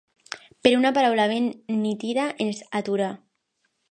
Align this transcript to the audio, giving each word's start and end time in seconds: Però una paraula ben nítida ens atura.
Però 0.67 0.79
una 0.79 0.91
paraula 0.95 1.27
ben 1.33 1.51
nítida 1.83 2.25
ens 2.47 2.65
atura. 2.83 3.13